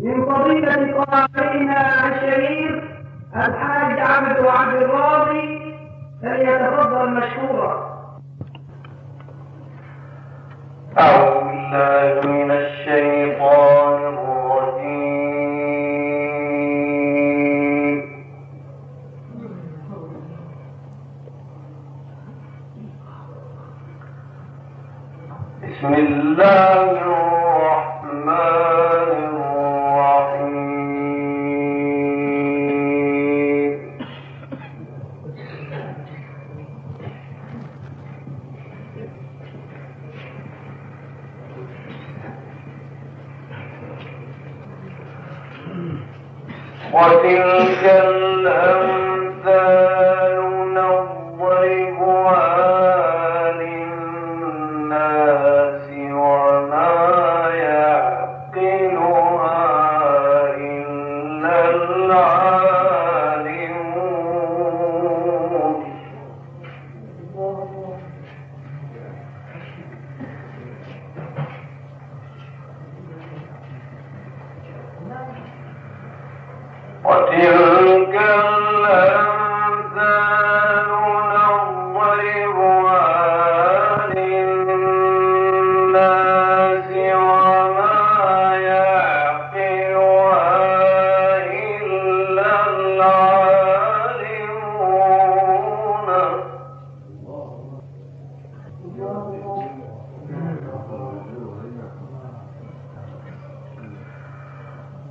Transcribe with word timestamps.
من 0.00 0.24
فضيلة 0.24 1.04
قارئنا 1.04 2.08
الشريف 2.08 2.82
الحاج 3.36 3.98
عبد 3.98 4.46
عبد 4.46 4.82
الراضي 4.82 5.74
فليتفضل 6.22 7.10
مشكورا. 7.10 7.88
أعوذ 10.98 11.44
بالله 11.44 12.32
من 12.32 12.50
الشيطان 12.50 13.07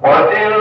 وتلك 0.03 0.56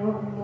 know 0.00 0.39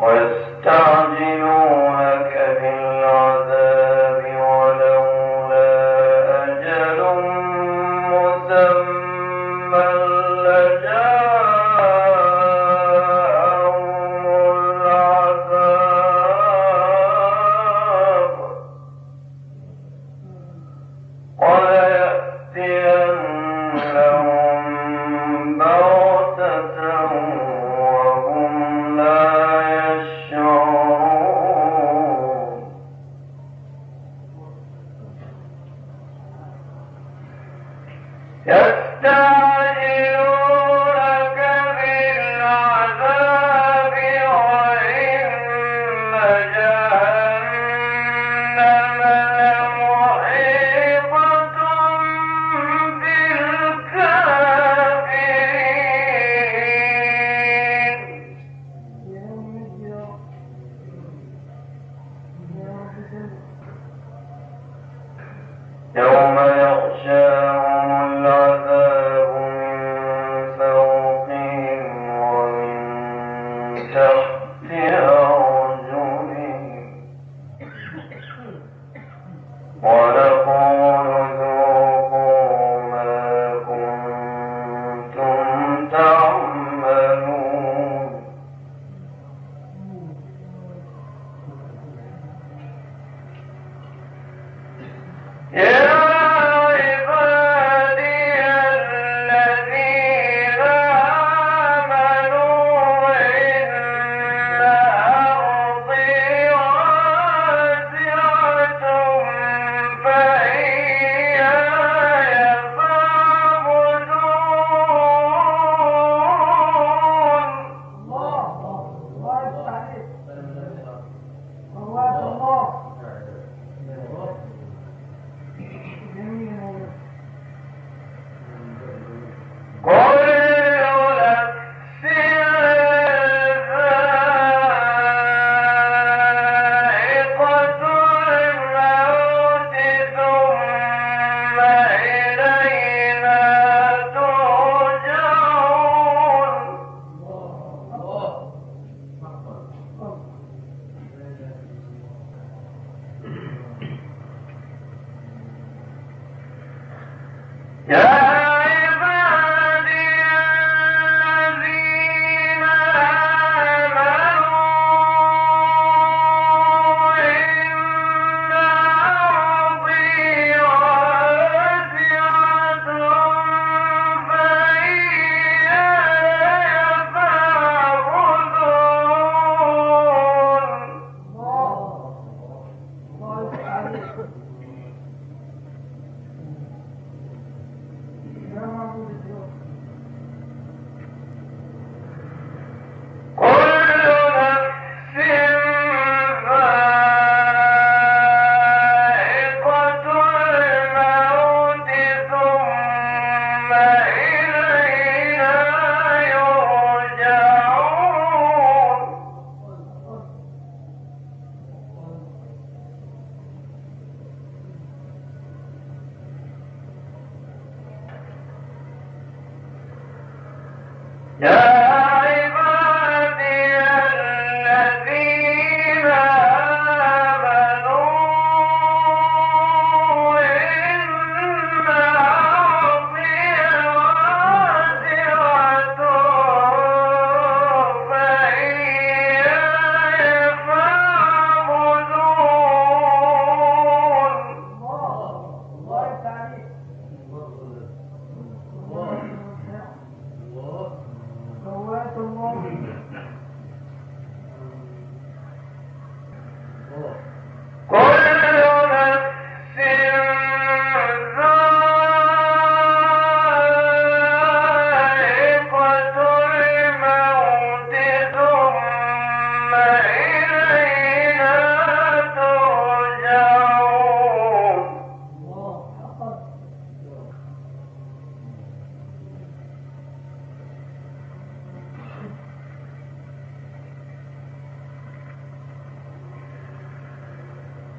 ويستعجلونك 0.00 1.85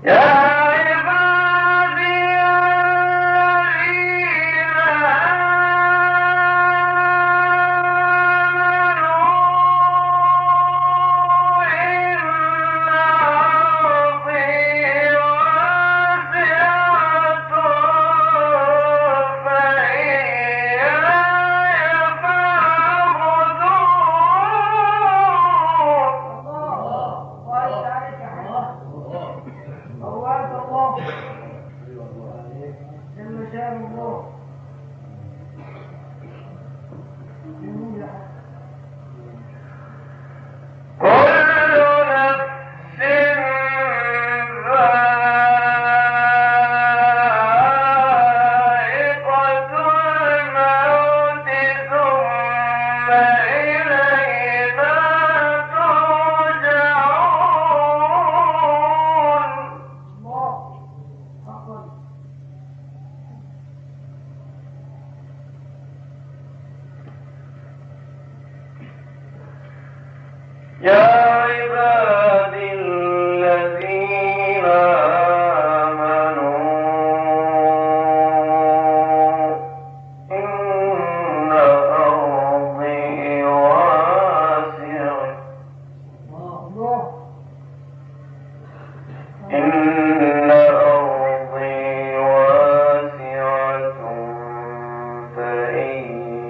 Yeah. 0.04 0.37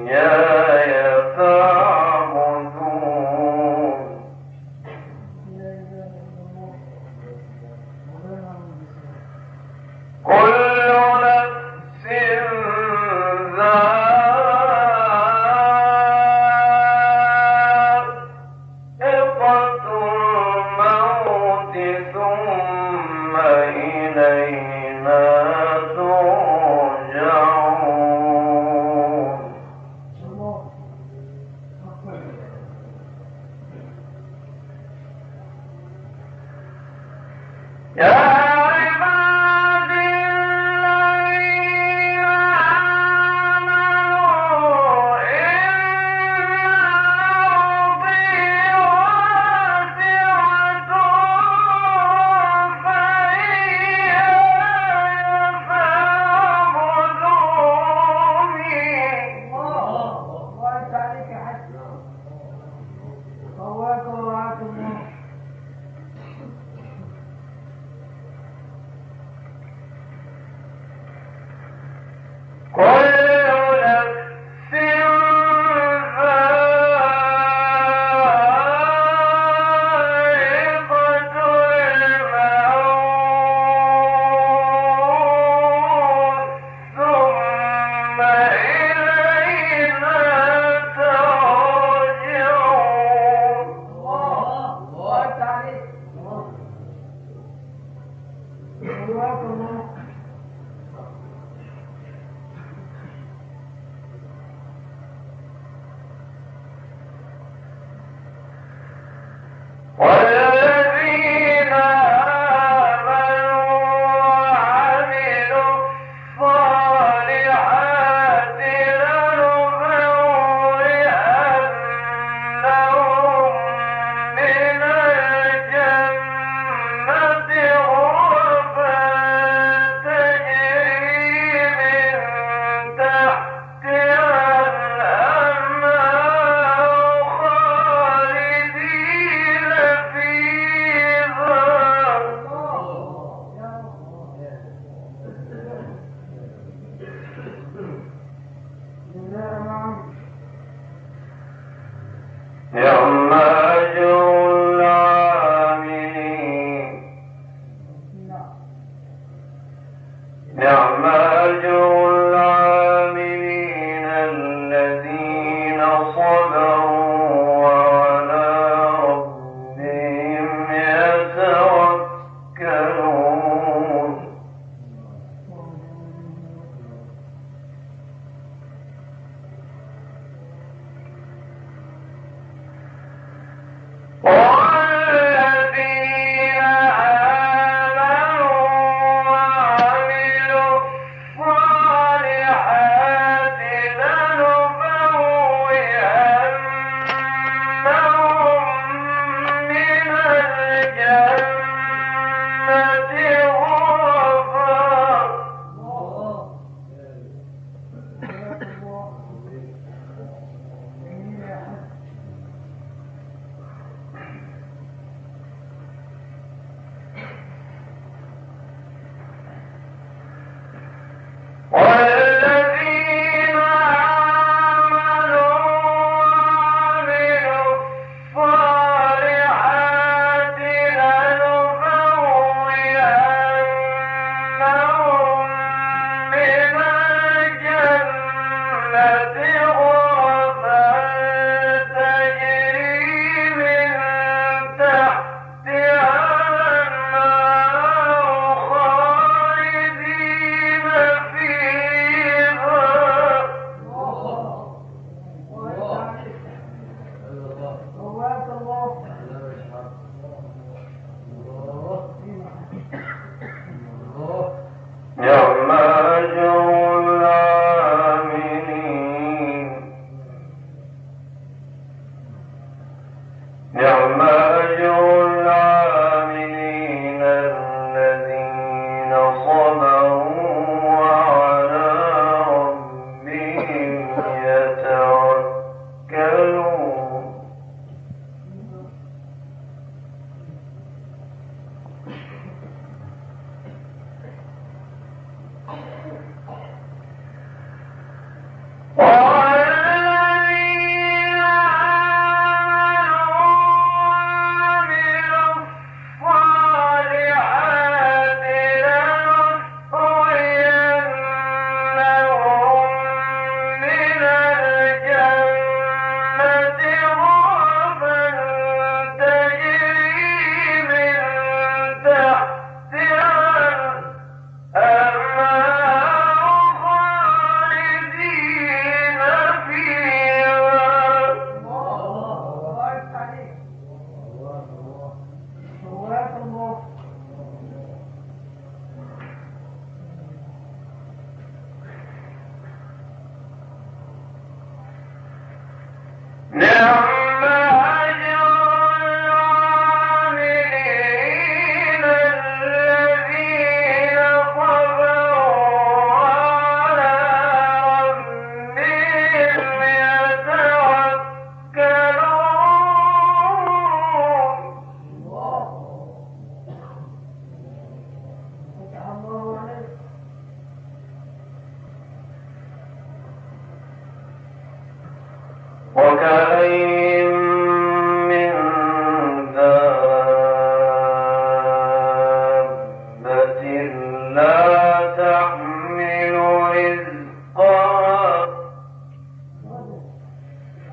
Yeah. 0.09 0.58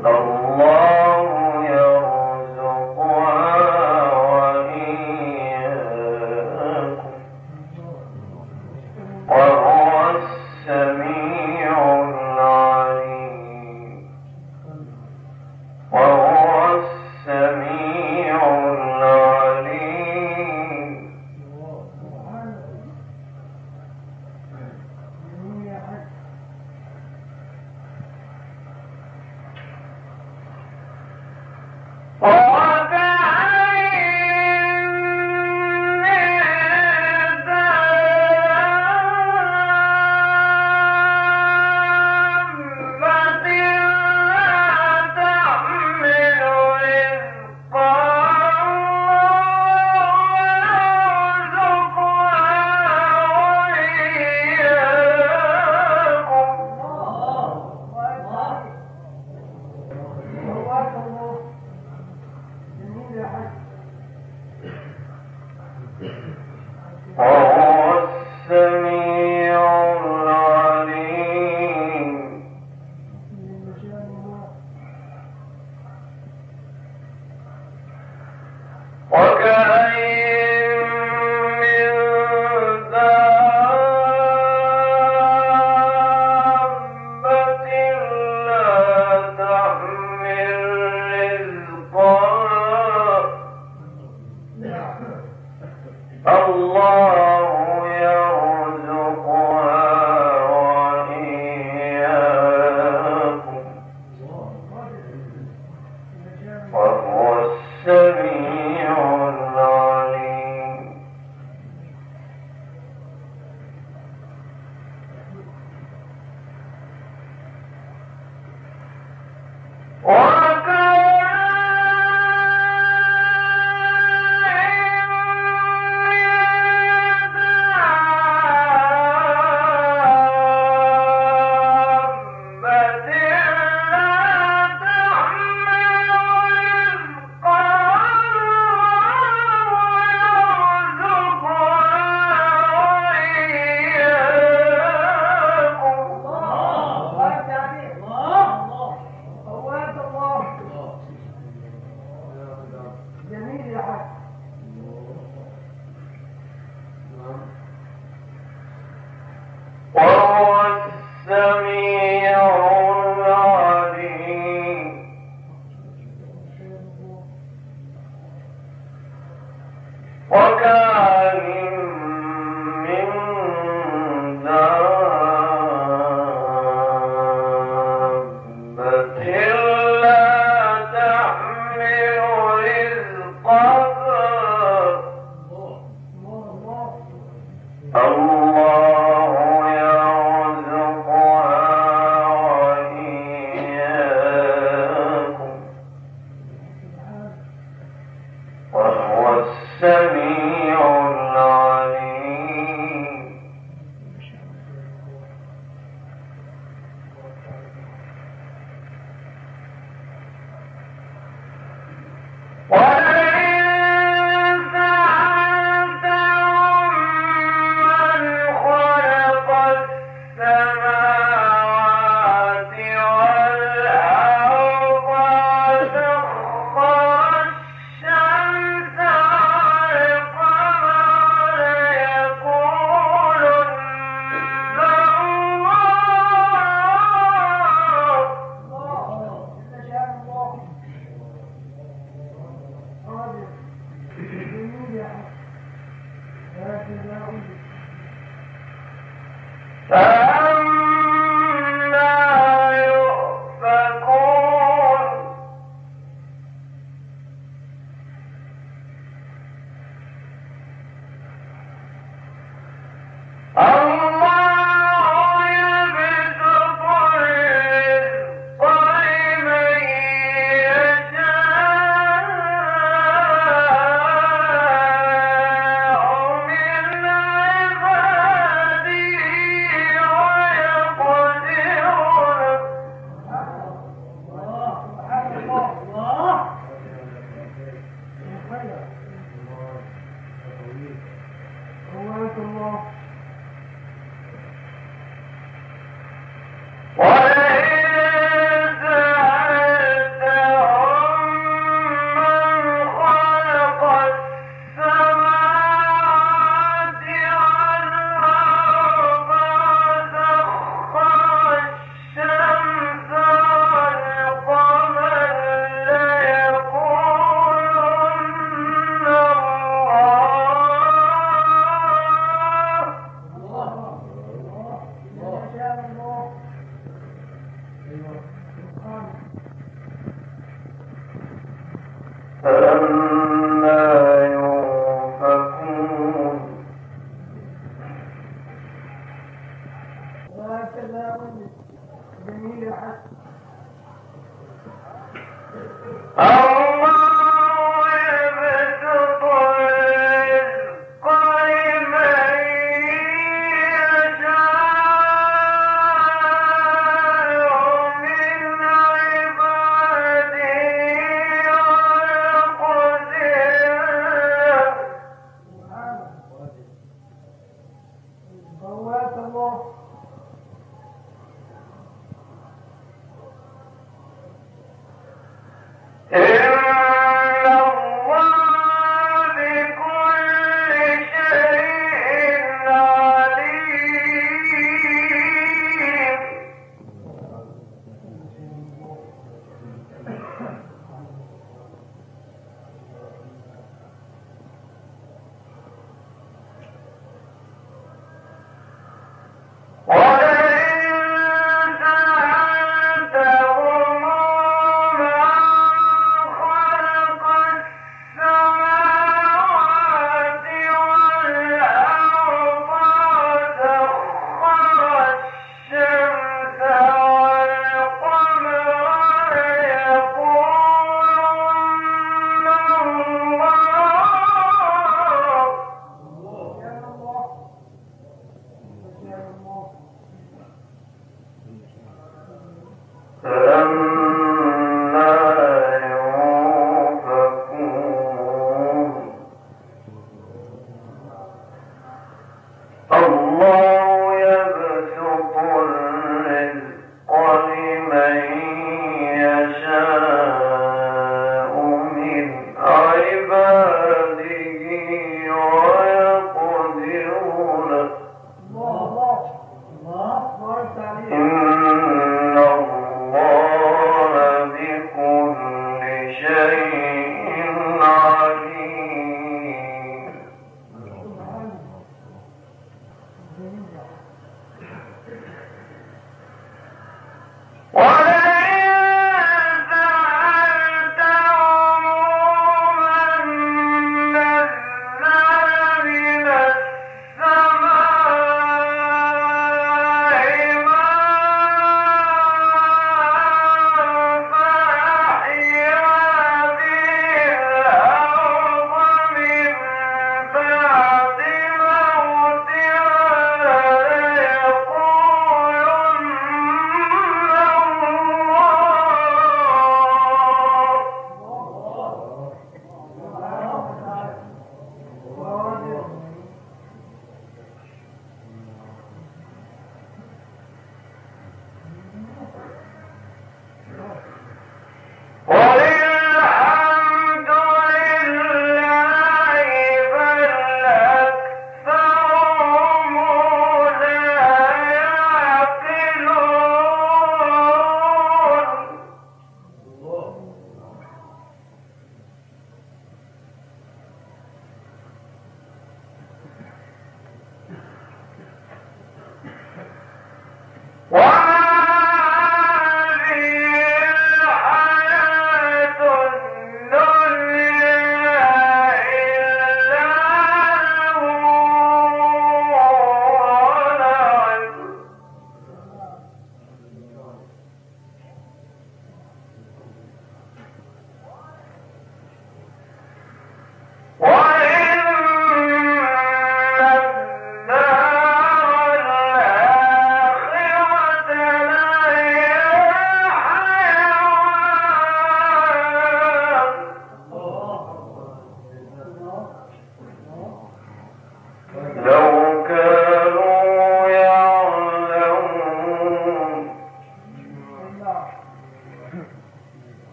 الله 0.00 0.73